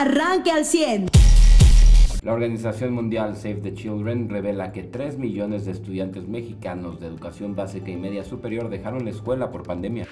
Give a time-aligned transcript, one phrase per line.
[0.00, 1.08] arranque al 100.
[2.22, 7.54] La Organización Mundial Save the Children revela que 3 millones de estudiantes mexicanos de educación
[7.54, 10.06] básica y media superior dejaron la escuela por pandemia.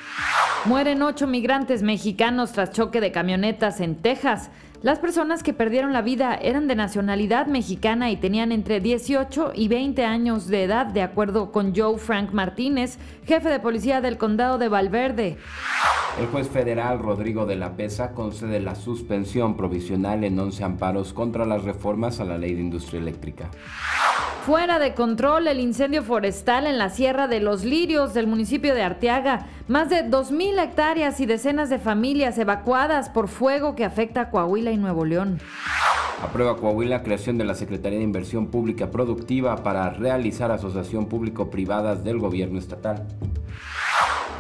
[0.65, 4.51] Mueren ocho migrantes mexicanos tras choque de camionetas en Texas.
[4.85, 9.69] Las personas que perdieron la vida eran de nacionalidad mexicana y tenían entre 18 y
[9.69, 14.59] 20 años de edad, de acuerdo con Joe Frank Martínez, jefe de policía del condado
[14.59, 15.39] de Valverde.
[16.21, 21.47] El juez federal Rodrigo de la Pesa concede la suspensión provisional en 11 amparos contra
[21.47, 23.49] las reformas a la ley de industria eléctrica.
[24.45, 28.83] Fuera de control el incendio forestal en la Sierra de los Lirios del municipio de
[28.83, 29.47] Arteaga.
[29.69, 34.71] Más de 2.000 hectáreas y decenas de familias evacuadas por fuego que afecta a Coahuila
[34.71, 35.41] y Nuevo León.
[36.23, 42.19] Aprueba Coahuila creación de la Secretaría de Inversión Pública Productiva para realizar asociación público-privadas del
[42.19, 43.07] gobierno estatal.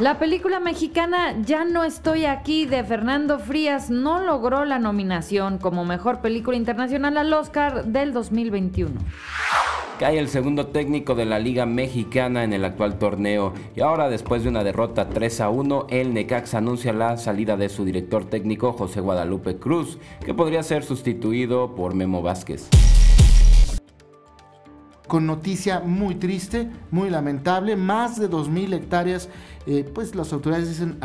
[0.01, 5.87] La película mexicana Ya no estoy aquí de Fernando Frías no logró la nominación como
[5.87, 9.01] mejor película internacional al Oscar del 2021.
[9.99, 13.53] Cae el segundo técnico de la Liga Mexicana en el actual torneo.
[13.77, 17.69] Y ahora después de una derrota 3 a 1, el Necax anuncia la salida de
[17.69, 22.71] su director técnico José Guadalupe Cruz, que podría ser sustituido por Memo Vázquez.
[25.07, 29.29] Con noticia muy triste, muy lamentable, más de 2.000 hectáreas,
[29.67, 30.99] eh, pues las autoridades dicen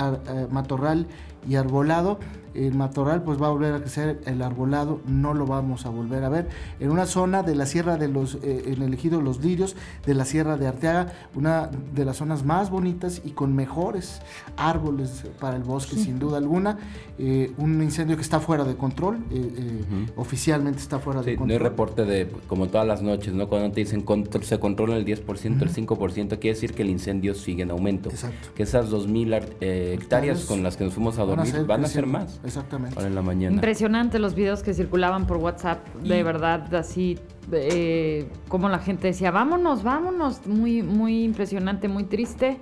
[0.50, 1.06] matorral
[1.48, 2.18] y arbolado,
[2.54, 6.24] el matorral pues va a volver a crecer, el arbolado no lo vamos a volver
[6.24, 6.48] a ver.
[6.80, 9.76] En una zona de la Sierra de los, eh, en el ejido Los Lirios,
[10.06, 14.22] de la Sierra de Arteaga, una de las zonas más bonitas y con mejores
[14.58, 16.78] árboles para el bosque, sin duda alguna.
[17.18, 19.84] Eh, un incendio que está fuera de control, eh,
[20.16, 21.48] oficialmente está fuera de control.
[21.48, 23.48] No hay reporte de, como todas las noches, ¿no?
[23.48, 24.06] Cuando te dicen
[24.42, 28.10] se controla el 10%, el 5%, quiere decir que el incendio sigue en aumento.
[28.10, 28.50] Exacto.
[28.56, 29.30] Que esas 2.000
[29.62, 32.39] hectáreas con las que nos fuimos a dormir van a ser más.
[32.44, 33.00] Exactamente.
[33.02, 33.54] en la mañana.
[33.54, 37.20] Impresionante los videos que circulaban por WhatsApp, de verdad, así
[37.52, 42.60] eh, como la gente decía, vámonos, vámonos, muy, muy impresionante, muy triste.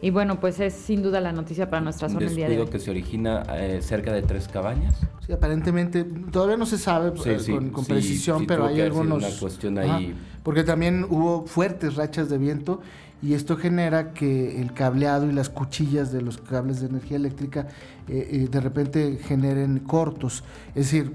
[0.00, 2.68] Y bueno, pues es sin duda la noticia para nuestra zona el día de hoy.
[2.68, 4.94] que se origina eh, cerca de tres cabañas.
[5.26, 9.18] Sí, aparentemente todavía no se sabe eh, con, precisión, pero hay algunos.
[9.18, 10.14] Una cuestión ahí.
[10.42, 12.80] porque también hubo fuertes rachas de viento
[13.20, 17.66] y esto genera que el cableado y las cuchillas de los cables de energía eléctrica
[18.06, 20.44] eh, eh, de repente generen cortos.
[20.68, 21.12] Es decir,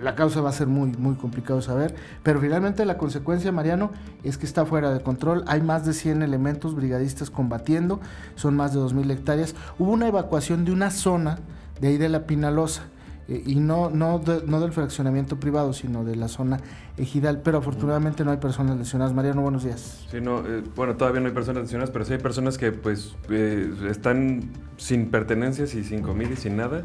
[0.00, 3.90] la causa va a ser muy, muy complicado saber, pero finalmente la consecuencia, Mariano,
[4.22, 5.44] es que está fuera de control.
[5.46, 8.00] Hay más de 100 elementos brigadistas combatiendo,
[8.34, 9.54] son más de 2.000 hectáreas.
[9.78, 11.38] Hubo una evacuación de una zona
[11.80, 12.82] de ahí de la Pinalosa
[13.28, 16.58] eh, y no, no, no del fraccionamiento privado, sino de la zona
[16.96, 19.14] ejidal, pero afortunadamente no hay personas lesionadas.
[19.14, 20.06] Mariano, buenos días.
[20.10, 23.16] Sí, no, eh, bueno, todavía no hay personas lesionadas, pero sí hay personas que pues
[23.28, 26.84] eh, están sin pertenencias y sin comida y sin nada.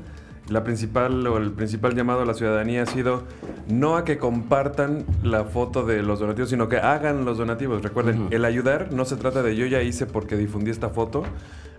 [0.50, 3.24] La principal o el principal llamado a la ciudadanía ha sido
[3.70, 7.82] no a que compartan la foto de los donativos, sino que hagan los donativos.
[7.82, 11.24] Recuerden, el ayudar no se trata de yo ya hice porque difundí esta foto,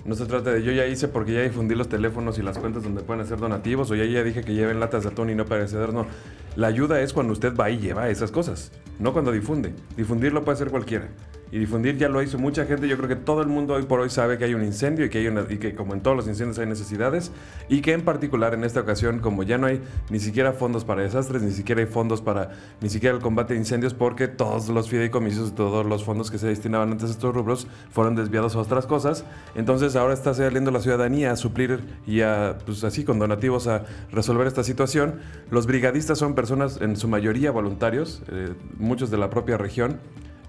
[0.07, 2.83] no se trata de yo ya hice porque ya difundí los teléfonos y las cuentas
[2.83, 5.45] donde pueden hacer donativos o ya ya dije que lleven latas de atún y no
[5.45, 5.95] perecederos.
[5.95, 6.07] No,
[6.56, 9.72] la ayuda es cuando usted va y lleva esas cosas, no cuando difunde.
[9.97, 11.09] Difundirlo puede hacer cualquiera
[11.54, 12.88] y difundir ya lo hizo mucha gente.
[12.88, 15.09] Yo creo que todo el mundo hoy por hoy sabe que hay un incendio y
[15.09, 17.31] que, hay una, y que como en todos los incendios hay necesidades
[17.69, 21.03] y que en particular en esta ocasión como ya no hay ni siquiera fondos para
[21.03, 22.50] desastres, ni siquiera hay fondos para
[22.81, 26.48] ni siquiera el combate de incendios porque todos los fideicomisos, todos los fondos que se
[26.48, 29.25] destinaban antes a estos rubros fueron desviados a otras cosas.
[29.54, 33.84] Entonces ahora está saliendo la ciudadanía a suplir y a, pues así con donativos a
[34.10, 35.21] resolver esta situación.
[35.53, 40.00] Los brigadistas son personas en su mayoría voluntarios, eh, muchos de la propia región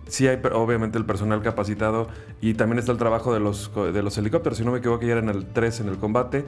[0.07, 2.07] sí hay obviamente el personal capacitado
[2.41, 4.57] y también está el trabajo de los, de los helicópteros.
[4.57, 6.45] Si no me equivoco, ya eran el 3 en el combate.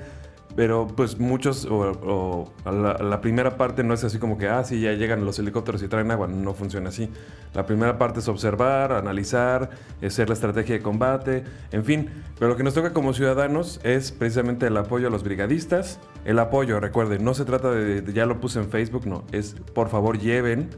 [0.57, 4.93] Pero pues muchos, o, la, primera parte no es así como que, ah, sí, ya
[4.93, 6.27] llegan los helicópteros y traen agua.
[6.27, 7.11] No funciona así.
[7.53, 9.69] La primera parte es observar, analizar,
[10.03, 12.09] hacer la estrategia de combate, en fin.
[12.39, 15.99] Pero lo que nos toca como ciudadanos es precisamente el apoyo a los brigadistas.
[16.25, 19.89] El apoyo, recuerden, no se trata de, ya lo puse en Facebook, no, es por
[19.89, 20.71] favor lleven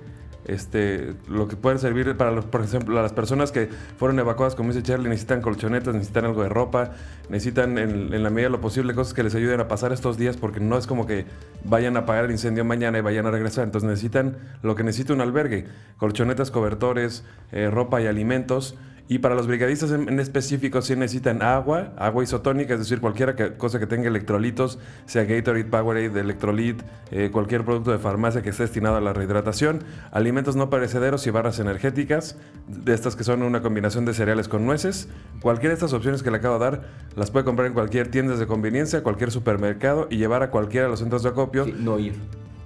[0.45, 4.83] este, lo que puede servir para, por ejemplo, las personas que fueron evacuadas, como dice
[4.83, 6.91] Charlie, necesitan colchonetas, necesitan algo de ropa,
[7.29, 10.37] necesitan en, la medida de lo posible cosas que les ayuden a pasar estos días,
[10.37, 11.25] porque no es como que
[11.63, 13.65] vayan a apagar el incendio mañana y vayan a regresar.
[13.65, 18.75] Entonces necesitan lo que necesita un albergue, colchonetas, cobertores, eh, ropa y alimentos.
[19.11, 23.79] Y para los brigadistas en, específico sí necesitan agua, agua isotónica, es decir, cualquier cosa
[23.79, 24.77] que tenga electrolitos,
[25.07, 29.83] sea Gatorade, Powerade, Electrolit, eh, cualquier producto de farmacia que esté destinado a la rehidratación,
[30.11, 34.63] alimentos no perecederos y barras energéticas, de estas que son una combinación de cereales con
[34.63, 35.09] nueces.
[35.41, 36.81] Cualquiera de estas opciones que le acabo de dar
[37.15, 40.91] las puede comprar en cualquier tienda de conveniencia, cualquier supermercado y llevar a cualquiera de
[40.91, 41.65] los centros de acopio.
[41.65, 42.13] no ir.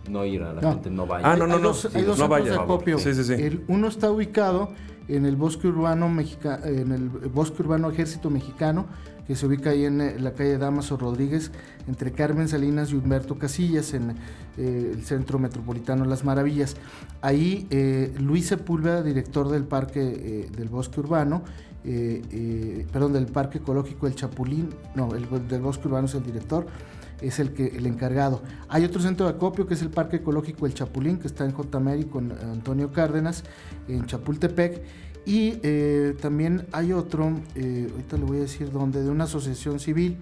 [0.10, 0.72] No ir a la No.
[0.74, 1.32] gente, no vaya.
[1.32, 2.76] Ah, no, no, hay no, dos, sí, hay dos no vaya, de por favor.
[2.76, 2.98] acopio.
[3.00, 3.34] Sí, sí, sí.
[3.34, 4.72] El uno está ubicado
[5.08, 8.86] en el bosque urbano mexica, en el bosque urbano Ejército Mexicano,
[9.28, 11.52] que se ubica ahí en eh, la calle Damaso Rodríguez,
[11.88, 14.12] entre Carmen Salinas y Humberto Casillas, en
[14.58, 16.76] eh, el centro metropolitano Las Maravillas.
[17.22, 21.44] Ahí eh, Luis Sepúlveda, director del parque eh, del bosque urbano,
[21.86, 26.24] eh, eh, perdón, del parque ecológico El Chapulín, no, el del bosque urbano es el
[26.24, 26.66] director,
[27.24, 28.42] es el que el encargado.
[28.70, 31.52] Hay otro centro de acopio que es el Parque Ecológico El Chapulín, que está en
[31.52, 31.80] J.
[31.80, 33.44] Mary con Antonio Cárdenas,
[33.88, 34.82] en Chapultepec.
[35.26, 39.80] Y eh, también hay otro, eh, ahorita le voy a decir dónde, de una asociación
[39.80, 40.18] civil,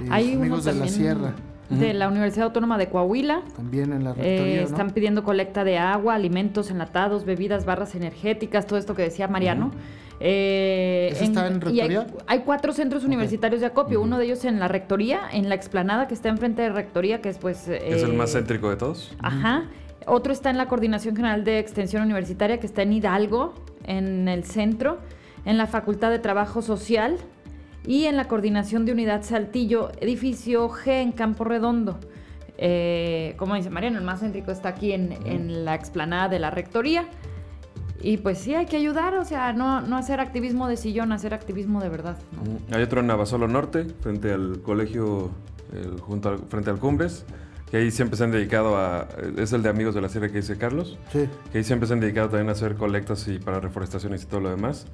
[0.00, 1.34] eh, Hay uno Amigos de la Sierra,
[1.70, 3.42] de la Universidad Autónoma de Coahuila.
[3.56, 4.60] también en la Eh, rectoría.
[4.60, 4.66] ¿no?
[4.68, 9.72] están pidiendo colecta de agua, alimentos enlatados, bebidas, barras energéticas, todo esto que decía Mariano.
[10.20, 12.06] Eh, ¿Ese está en y hay, rectoría?
[12.26, 16.06] hay cuatro centros universitarios de acopio, uno de ellos en la rectoría, en la explanada
[16.06, 17.68] que está enfrente de rectoría, que es pues...
[17.68, 19.14] Es el más eh, céntrico de todos.
[19.20, 19.70] Ajá.
[20.06, 24.44] Otro está en la Coordinación General de Extensión Universitaria, que está en Hidalgo, en el
[24.44, 24.98] centro,
[25.44, 27.16] en la Facultad de Trabajo Social
[27.86, 31.98] y en la Coordinación de Unidad Saltillo, edificio G en Campo Redondo.
[32.56, 36.50] Eh, como dice Mariano, el más céntrico está aquí en, en la explanada de la
[36.50, 37.06] Rectoría.
[38.04, 41.32] Y pues sí, hay que ayudar, o sea, no, no hacer activismo de sillón, hacer
[41.32, 42.18] activismo de verdad.
[42.32, 42.76] ¿no?
[42.76, 45.30] Hay otro en Navasolo Norte, frente al colegio,
[45.72, 47.24] el- junto al- frente al Cumbres,
[47.70, 49.08] que ahí siempre se han dedicado a...
[49.38, 51.26] Es el de Amigos de la Sierra que dice Carlos, Sí.
[51.50, 54.40] que ahí siempre se han dedicado también a hacer colectas y para reforestaciones y todo
[54.40, 54.86] lo demás.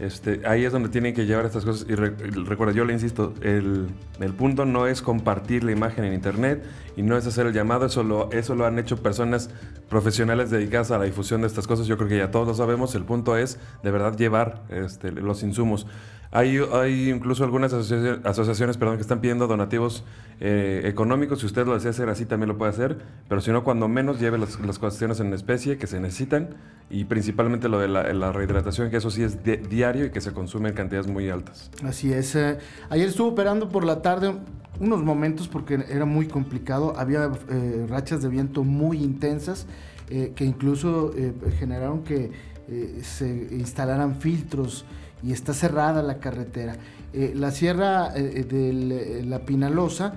[0.00, 1.86] Este, ahí es donde tienen que llevar estas cosas.
[1.88, 3.86] Y re- recuerda, yo le insisto, el,
[4.20, 6.64] el punto no es compartir la imagen en internet
[6.96, 7.86] y no es hacer el llamado.
[7.86, 9.50] Eso lo, eso lo han hecho personas
[9.88, 11.86] profesionales dedicadas a la difusión de estas cosas.
[11.86, 12.94] Yo creo que ya todos lo sabemos.
[12.96, 15.86] El punto es de verdad llevar este, los insumos.
[16.32, 20.02] Hay, hay incluso algunas asocia- asociaciones perdón, que están pidiendo donativos
[20.40, 21.38] eh, económicos.
[21.38, 22.98] Si usted lo desea hacer así, también lo puede hacer.
[23.28, 26.56] Pero si no, cuando menos lleve las, las cuestiones en especie que se necesitan.
[26.90, 30.20] Y principalmente lo de la, la rehidratación, que eso sí es di- diario y que
[30.20, 31.70] se consume en cantidades muy altas.
[31.82, 32.34] Así es.
[32.36, 32.58] eh,
[32.90, 34.32] ayer estuvo operando por la tarde
[34.80, 36.94] unos momentos porque era muy complicado.
[36.96, 39.66] Había eh, rachas de viento muy intensas
[40.10, 42.30] eh, que incluso eh, generaron que
[42.68, 44.84] eh, se instalaran filtros
[45.22, 46.76] y está cerrada la carretera.
[47.12, 50.14] Eh, la sierra de la Pinalosa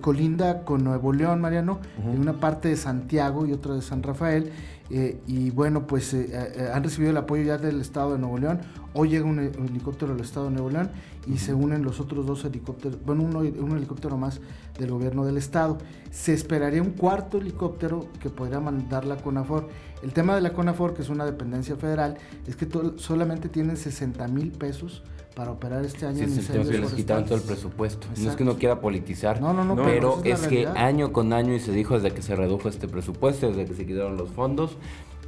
[0.00, 4.50] colinda con Nuevo León, Mariano, en una parte de Santiago y otra de San Rafael.
[4.90, 8.38] Eh, y bueno, pues eh, eh, han recibido el apoyo ya del Estado de Nuevo
[8.38, 8.60] León.
[8.94, 10.90] Hoy llega un, he- un helicóptero del Estado de Nuevo León
[11.26, 14.40] y se unen los otros dos helicópteros, bueno, uno, un helicóptero más
[14.78, 15.78] del gobierno del Estado.
[16.10, 19.68] Se esperaría un cuarto helicóptero que podría mandar la CONAFOR.
[20.02, 22.16] El tema de la CONAFOR, que es una dependencia federal,
[22.46, 22.66] es que
[22.96, 25.02] solamente tienen 60 mil pesos
[25.34, 28.08] para operar este año Sí, en incendios que les quitaron todo el presupuesto.
[28.16, 31.54] No es que no quiera politizar, No, no, no, pero es, que año con año,
[31.54, 34.76] y se dijo desde que se redujo este presupuesto, desde que se quitaron los fondos,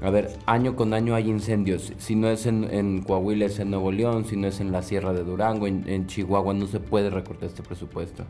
[0.03, 1.93] a ver, año con año hay incendios.
[1.99, 4.83] Si no es en, en Coahuila, es en Nuevo León, si no es en la
[4.83, 8.25] Sierra de Durango, en, en Chihuahua, no se puede recortar este presupuesto.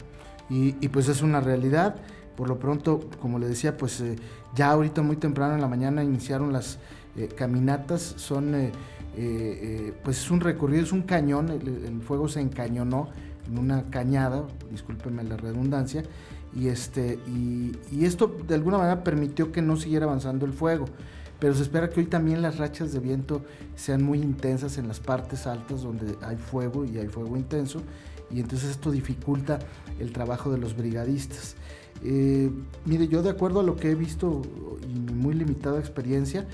[0.50, 1.96] Y, pues es una realidad.
[2.36, 4.16] Por lo pronto, como le decía, pues eh,
[4.54, 6.78] ya ahorita muy temprano en la mañana iniciaron las
[7.16, 8.02] eh, caminatas.
[8.16, 11.50] Son, eh, pues es un recorrido, es un cañón.
[11.50, 13.08] El, el fuego se encañonó
[13.46, 16.02] en una cañada, discúlpeme la redundancia.
[16.54, 20.86] Y, este, y, y esto de alguna manera permitió que no siguiera avanzando el fuego.
[21.38, 23.42] Pero se espera que hoy también las rachas de viento
[23.74, 27.82] sean muy intensas en las partes altas donde hay fuego y hay fuego intenso.
[28.32, 29.58] Y entonces esto dificulta
[29.98, 31.56] el trabajo de los brigadistas.
[32.02, 32.50] Eh,
[32.86, 34.42] mire, yo de acuerdo a lo que he visto
[34.88, 36.46] y mi muy limitada experiencia,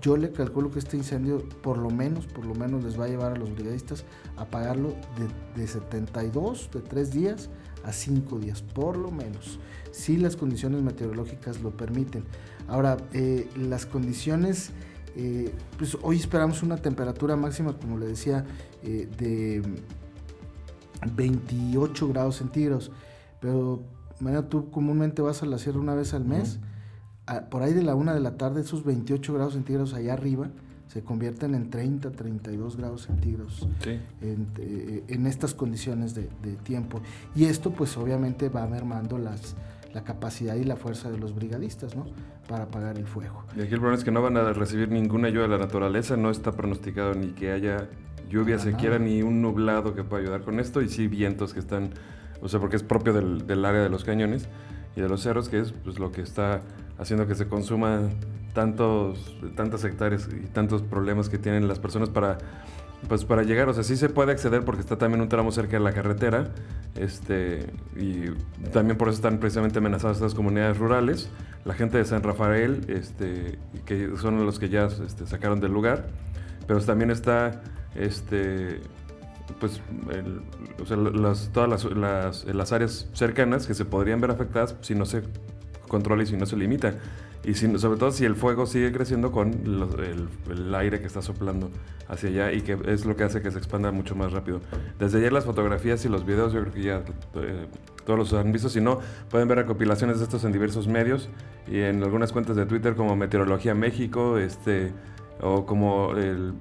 [0.00, 3.08] yo le calculo que este incendio por lo menos, por lo menos les va a
[3.08, 4.04] llevar a los brigadistas
[4.36, 7.50] a pagarlo de, de 72, de 3 días
[7.84, 9.58] a 5 días, por lo menos,
[9.90, 12.24] si las condiciones meteorológicas lo permiten.
[12.68, 14.70] Ahora, eh, las condiciones,
[15.16, 18.44] eh, pues hoy esperamos una temperatura máxima, como le decía,
[18.82, 19.62] de
[21.14, 22.90] 28 grados centígrados,
[23.40, 23.82] pero
[24.20, 26.58] María, tú comúnmente vas a la sierra una vez al mes,
[27.26, 30.48] a- por ahí de la una de la tarde, esos 28 grados centígrados allá arriba
[30.88, 33.98] se convierten en 30, 32 grados centígrados Sí.
[34.22, 37.00] en, eh, en estas condiciones de, de tiempo.
[37.36, 39.54] Y esto pues obviamente va mermando las,
[39.94, 42.06] la capacidad y la fuerza de los brigadistas, ¿no?
[42.48, 43.44] Para apagar el fuego.
[43.56, 46.16] Y aquí el problema es que no van a recibir ninguna ayuda de la naturaleza,
[46.16, 47.88] no está pronosticado ni que haya
[48.30, 51.60] lluvia Para siquiera, ni un nublado que pueda ayudar con esto, y sí vientos que
[51.60, 51.90] están,
[52.40, 54.48] o sea, porque es propio del, del área de los cañones
[54.96, 56.62] y de los cerros, que es pues, lo que está
[56.98, 58.00] haciendo que se consuma
[58.52, 62.38] tantos, tantas hectáreas y tantos problemas que tienen las personas para,
[63.08, 63.68] pues, para llegar.
[63.68, 66.50] O sea, sí se puede acceder porque está también un tramo cerca de la carretera,
[66.96, 68.30] Este, y
[68.72, 71.30] también por eso están precisamente amenazadas estas comunidades rurales.
[71.64, 76.08] La gente de San Rafael, este, que son los que ya este, sacaron del lugar,
[76.66, 77.62] pero también está
[77.94, 78.80] este,
[79.58, 79.80] pues,
[80.80, 84.94] o sea, las, todas las, las, las, áreas cercanas que se podrían ver afectadas si
[84.94, 85.22] no se
[85.88, 86.94] controla y si no se limita.
[87.42, 89.48] Y sobre todo si el fuego sigue creciendo con
[90.50, 91.70] el, aire que está soplando
[92.06, 94.60] hacia allá y que es lo que hace que se expanda mucho más rápido.
[94.98, 97.02] Desde ayer las fotografías y los videos yo creo que ya
[97.36, 97.66] eh,
[98.04, 98.68] todos los han visto.
[98.68, 101.30] Si no, pueden ver recopilaciones de estos en diversos medios
[101.66, 104.92] y en algunas cuentas de Twitter como Meteorología México, este,
[105.42, 106.12] o como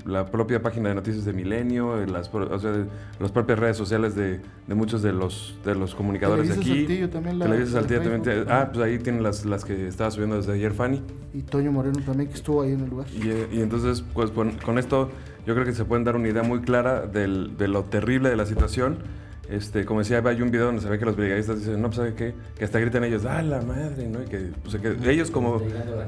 [0.06, 2.86] la propia página de noticias de Milenio, las, o sea,
[3.20, 6.80] las propias redes sociales de, de, muchos de los, de los comunicadores de aquí.
[6.80, 7.40] Saltillo también.
[7.40, 8.46] La, Televisa Saltillo también.
[8.50, 11.02] ah, pues ahí tienen las, las que estaba subiendo desde ayer Fanny.
[11.34, 13.08] Y Toño Moreno también, que estuvo ahí en el lugar.
[13.14, 15.10] Y, y entonces, pues con, esto
[15.46, 18.36] yo creo que se pueden dar una idea muy clara del, de lo terrible de
[18.36, 18.98] la situación
[19.50, 21.98] este, como decía, hay un video donde se ve que los brigadistas dicen, no, pues
[21.98, 22.36] ¿sabe qué?
[22.58, 24.08] Que hasta gritan ellos, ¡ah, la madre!
[24.08, 24.22] ¿no?
[24.22, 24.52] Y que,
[24.82, 25.62] que ellos como,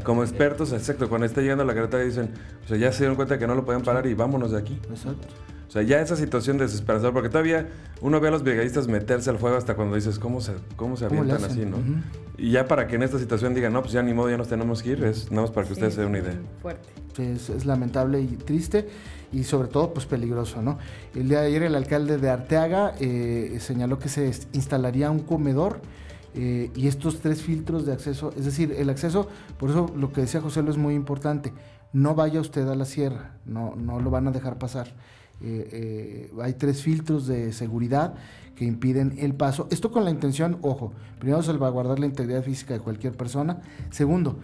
[0.03, 2.29] como expertos, exacto, cuando está llegando a la carretera dicen,
[2.63, 4.79] o sea, ya se dieron cuenta que no lo pueden parar y vámonos de aquí.
[4.89, 5.27] Exacto.
[5.71, 7.69] O sea, ya esa situación desesperanzadora, porque todavía
[8.01, 11.05] uno ve a los brigadistas meterse al fuego hasta cuando dices, ¿cómo se, cómo se
[11.05, 11.77] avientan así, no?
[12.37, 14.49] Y ya para que en esta situación digan, no, pues ya ni modo, ya nos
[14.49, 16.37] tenemos que ir, es nada más para que ustedes se den una idea.
[16.61, 16.89] Fuerte.
[17.33, 18.89] Es lamentable y triste
[19.31, 20.61] y sobre todo pues peligroso.
[20.61, 20.77] ¿no?
[21.15, 25.79] El día de ayer el alcalde de Arteaga eh, señaló que se instalaría un comedor
[26.33, 30.19] eh, y estos tres filtros de acceso, es decir, el acceso, por eso lo que
[30.19, 31.53] decía José lo es muy importante,
[31.93, 34.93] no vaya usted a la sierra, no, no lo van a dejar pasar.
[35.43, 38.13] Eh, hay tres filtros de seguridad
[38.55, 39.67] que impiden el paso.
[39.71, 43.61] Esto con la intención, ojo, primero salvaguardar la integridad física de cualquier persona.
[43.89, 44.39] Segundo,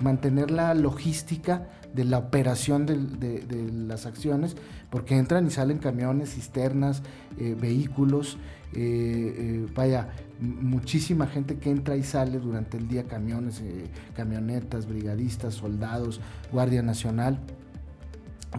[0.00, 4.56] mantener la logística de la operación de, las acciones,
[4.90, 7.02] porque entran y salen camiones, cisternas,
[7.38, 8.38] eh, vehículos,
[8.74, 10.08] eh, eh, vaya,
[10.40, 13.62] muchísima gente que entra y sale durante el día, camiones,
[14.16, 16.20] camionetas, brigadistas, soldados,
[16.50, 17.38] Guardia Nacional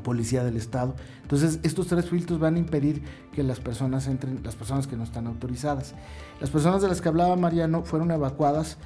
[0.02, 0.96] policía del estado.
[1.22, 5.04] Entonces, estos tres filtros van a impedir que las personas entren, las personas que no
[5.04, 5.94] están autorizadas.
[6.40, 8.78] Las personas de las que hablaba Mariano fueron evacuadas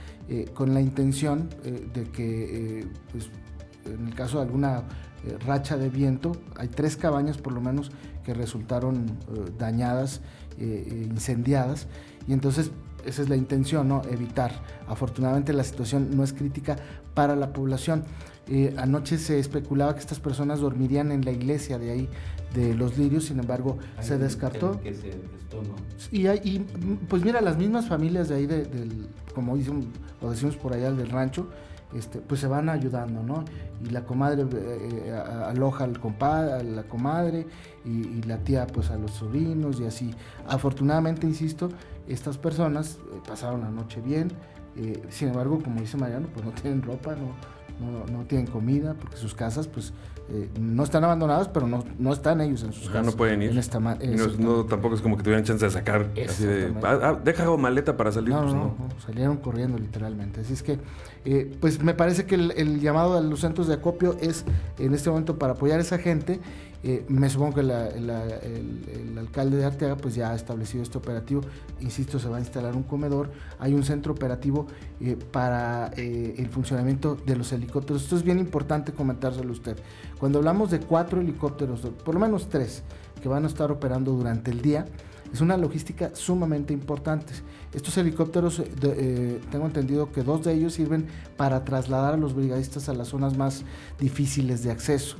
[0.53, 1.49] con la intención
[1.93, 3.29] de que pues,
[3.85, 4.83] en el caso de alguna
[5.25, 7.91] eh, racha de viento, hay tres cabañas por lo menos
[8.23, 10.21] que resultaron eh, dañadas,
[10.59, 11.87] eh, incendiadas,
[12.27, 12.71] y entonces
[13.05, 14.01] esa es la intención, ¿no?
[14.09, 14.51] evitar.
[14.87, 16.75] Afortunadamente la situación no es crítica
[17.13, 18.03] para la población.
[18.77, 22.09] anoche se especulaba que estas personas dormirían en la iglesia de ahí,
[22.53, 24.79] de los lirios, sin embargo se descartó.
[26.11, 26.65] y, hay,
[27.07, 29.87] pues mira, las mismas familias de ahí, del, como dicen,
[30.21, 31.47] o decimos por allá, del rancho,
[31.93, 33.45] este, pues se van ayudando, ¿no?
[33.85, 34.47] Y la comadre eh,
[35.05, 37.47] eh, aloja al compadre, a la comadre
[37.85, 40.13] y, la tía pues a los sobrinos y así.
[40.47, 41.69] Afortunadamente, insisto,
[42.07, 44.31] estas personas eh, pasaron la noche bien,
[45.09, 47.33] sin embargo, como dice Mariano, pues no tienen ropa, no,
[47.79, 49.93] no, tienen comida, porque sus casas pues
[50.29, 53.05] eh, no están abandonadas, pero no, no están ellos en sus casas.
[53.05, 53.53] no pueden ir.
[54.39, 57.95] no, tampoco es como que tuvieran chance de sacar así de, ah, ah, deja maleta
[57.95, 58.29] para salir.
[58.29, 60.41] No, pues, no, salieron corriendo literalmente.
[60.41, 60.79] Así es que,
[61.25, 64.43] eh, pues me parece que el, el, llamado a los centros de acopio es
[64.79, 66.39] en este momento para apoyar a esa gente
[66.83, 71.41] eh, me supongo que el, alcalde de Arteaga pues ya ha establecido este operativo.
[71.79, 73.31] Insisto, se va a instalar un comedor.
[73.59, 74.67] Hay un centro operativo
[75.01, 78.03] eh, para eh, el funcionamiento de los helicópteros.
[78.03, 79.77] Esto es bien importante comentárselo a usted.
[80.19, 82.83] Cuando hablamos de cuatro helicópteros, por lo menos tres,
[83.21, 84.85] que van a estar operando durante el día,
[85.33, 87.33] es una logística sumamente importante.
[87.73, 88.61] Estos helicópteros,
[89.51, 93.35] tengo entendido que dos de ellos sirven para trasladar a los brigadistas a las zonas
[93.35, 93.65] más
[93.99, 95.17] difíciles de acceso.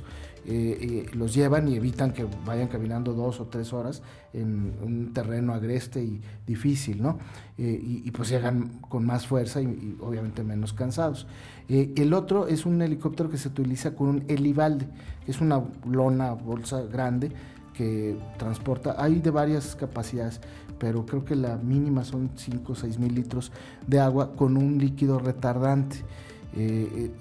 [0.50, 4.00] Eh, los llevan y evitan que vayan caminando dos o tres horas
[4.32, 7.18] en un terreno agreste y difícil, ¿no?
[7.58, 11.26] Eh, y, pues llegan con más fuerza y, obviamente menos cansados.
[11.68, 14.88] Eh, el otro es un helicóptero que se utiliza con un helibalde,
[15.26, 17.30] que es una lona, bolsa grande
[17.74, 20.40] que transporta, hay de varias capacidades,
[20.78, 23.52] pero creo que la mínima son 5 o 6 mil litros
[23.86, 25.98] de agua con un líquido retardante.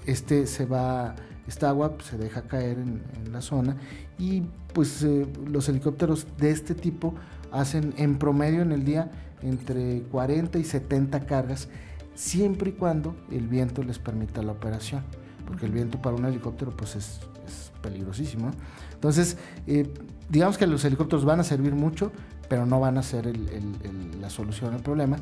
[0.06, 1.14] este se va
[1.48, 3.02] esta agua pues, se deja caer en,
[3.32, 3.78] la zona
[4.18, 7.14] y pues eh, los helicópteros de este tipo
[7.52, 9.12] hacen en promedio en el día
[9.42, 11.70] entre 40 y 70 cargas,
[12.16, 15.04] siempre y cuando el viento les permita la operación,
[15.46, 17.20] porque el viento para un helicóptero pues es,
[17.82, 18.52] peligrosísimo.
[18.94, 19.38] Entonces,
[19.68, 19.94] eh,
[20.30, 22.12] digamos que los helicópteros van a servir mucho,
[22.48, 23.32] pero no van a ser
[24.20, 25.18] la solución al problema.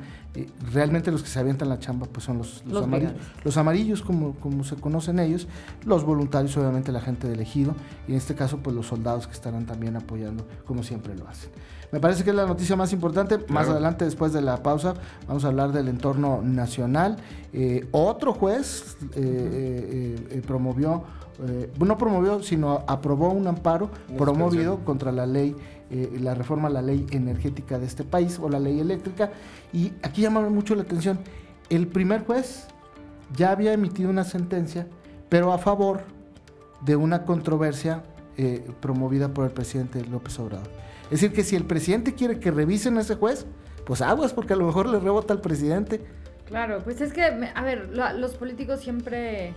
[0.71, 3.13] realmente los que se avientan la chamba pues son los, amarillos,
[3.43, 5.47] los amarillos como, como se conocen ellos,
[5.85, 7.75] los voluntarios obviamente la gente de elegido
[8.07, 11.49] y en este caso pues los soldados que estarán también apoyando como siempre lo hacen.
[11.91, 13.39] Me parece que es la noticia más importante.
[13.47, 14.95] Más adelante, después de la pausa,
[15.27, 17.17] vamos a hablar del entorno nacional.
[17.53, 20.41] Eh, otro juez eh,
[21.47, 25.55] eh, no promovió, sino aprobó un amparo promovido contra la ley
[25.91, 29.31] eh, la reforma a la ley energética de este país o la ley eléctrica.
[29.71, 31.19] Y aquí llama mucho la atención,
[31.69, 32.67] el primer juez
[33.35, 34.87] ya había emitido una sentencia,
[35.29, 36.01] pero a favor
[36.81, 38.03] de una controversia
[38.37, 40.67] eh, promovida por el presidente López Obrador.
[41.05, 43.45] Es decir, que si el presidente quiere que revisen a ese juez,
[43.85, 46.03] pues aguas, porque a lo mejor le rebota al presidente.
[46.47, 49.53] Claro, pues es que, a ver, los políticos siempre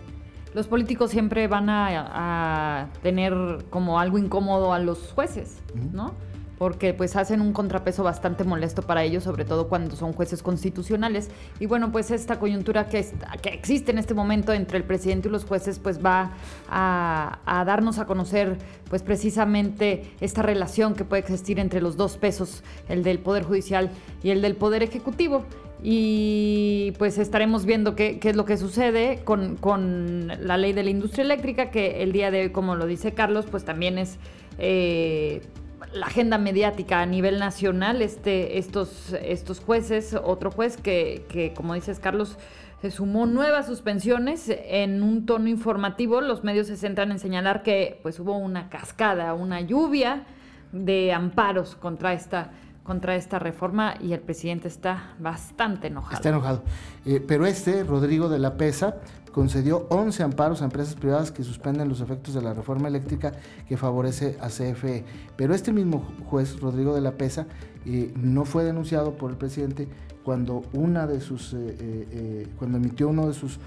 [0.54, 3.34] los políticos siempre van a, tener
[3.70, 5.58] como algo incómodo a los jueces,
[5.92, 6.14] ¿no?
[6.58, 11.30] Porque pues hacen un contrapeso bastante molesto para ellos, sobre todo cuando son jueces constitucionales.
[11.60, 13.06] Y bueno, pues esta coyuntura que,
[13.40, 16.32] que existe en este momento entre el presidente y los jueces, pues va
[16.68, 18.56] a, darnos a conocer
[18.88, 23.90] pues precisamente esta relación que puede existir entre los dos pesos, el del Poder Judicial
[24.22, 25.44] y el del Poder Ejecutivo
[25.82, 31.24] y pues estaremos viendo qué, es lo que sucede con, la ley de la industria
[31.24, 34.18] eléctrica, que el día de hoy, como lo dice Carlos, pues también es
[34.58, 35.42] eh,
[35.92, 41.74] la agenda mediática a nivel nacional, este, estos, estos jueces, otro juez que, que, como
[41.74, 42.38] dices Carlos,
[42.80, 46.20] se sumó nuevas suspensiones en un tono informativo.
[46.20, 50.24] Los medios se centran en señalar que pues hubo una cascada, una lluvia
[50.72, 52.52] de amparos contra esta
[52.88, 56.14] contra esta reforma y el presidente está bastante enojado.
[56.14, 56.62] Está enojado.
[57.04, 58.96] Eh, pero este, Rodrigo de la Pesa,
[59.38, 63.34] concedió 11 amparos a empresas privadas que suspenden los efectos de la reforma eléctrica
[63.68, 65.04] que favorece a CFE.
[65.36, 67.46] Pero este mismo juez, Rodrigo de la Pesa,
[67.86, 69.86] eh, no fue denunciado por el presidente
[70.24, 73.60] cuando una de sus eh, cuando emitió uno de sus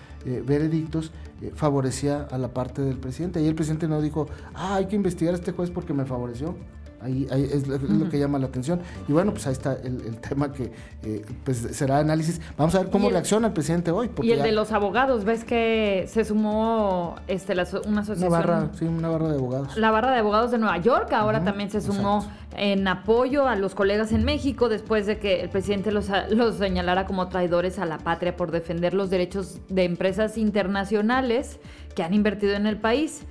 [0.45, 1.13] veredictos
[1.55, 5.33] favorecía a la parte del presidente y el presidente no dijo ah, hay que investigar
[5.33, 6.53] a este juez porque me favoreció
[7.01, 8.81] Ahí, es, lo, que llama la atención.
[9.07, 10.71] Y bueno, pues ahí está el, tema que
[11.03, 12.41] eh, pues será análisis.
[12.57, 14.09] Vamos a ver cómo reacciona el presidente hoy.
[14.21, 18.27] Y el de los abogados, ves que se sumó este, una asociación.
[18.27, 19.77] Una barra, sí, una barra de abogados.
[19.77, 22.25] La barra de abogados de Nueva York ahora también se sumó
[22.55, 27.05] en apoyo a los colegas en México después de que el presidente los, los señalara
[27.05, 31.59] como traidores a la patria por defender los derechos de empresas internacionales
[31.95, 33.23] que han invertido en el país.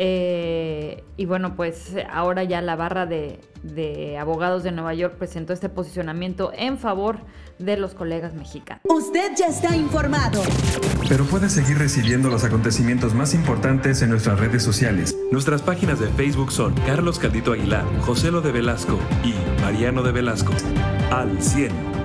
[0.00, 5.52] Eh, y bueno, pues ahora ya la barra de, de, abogados de Nueva York presentó
[5.52, 7.18] este posicionamiento en favor
[7.58, 8.80] de los colegas mexicanos.
[8.84, 10.40] Usted ya está informado.
[11.08, 15.16] Pero puede seguir recibiendo los acontecimientos más importantes en nuestras redes sociales.
[15.32, 20.12] Nuestras páginas de Facebook son Carlos Caldito Aguilar, José Lo de Velasco y Mariano de
[20.12, 20.52] Velasco.
[21.10, 21.97] Al 100.